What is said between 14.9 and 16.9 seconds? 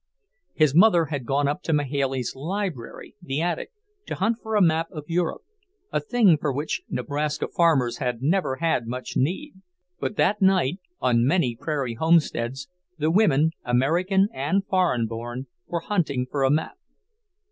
born, were hunting for a map.